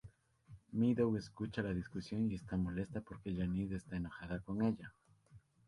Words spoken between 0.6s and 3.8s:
Meadow escucha la discusión y está molesta porque Janice